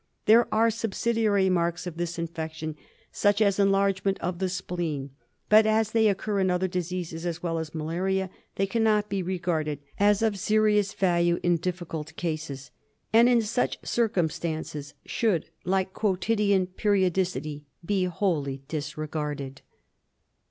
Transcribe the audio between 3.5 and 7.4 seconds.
en largement of the spleen; but as they occur in other diseases